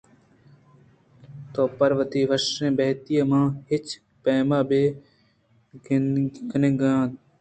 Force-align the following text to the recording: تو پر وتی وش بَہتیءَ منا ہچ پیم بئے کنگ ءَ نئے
تو 1.53 1.61
پر 1.77 1.91
وتی 1.97 2.21
وش 2.29 2.45
بَہتیءَ 2.77 3.27
منا 3.29 3.41
ہچ 3.69 3.87
پیم 4.23 4.49
بئے 4.69 4.83
کنگ 6.49 6.81
ءَ 6.89 6.89
نئے 6.91 6.95